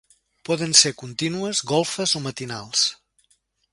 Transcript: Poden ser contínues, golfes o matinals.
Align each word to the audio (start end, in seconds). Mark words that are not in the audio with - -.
Poden 0.47 0.71
ser 0.79 0.91
contínues, 1.01 1.61
golfes 1.73 2.15
o 2.21 2.23
matinals. 2.29 2.87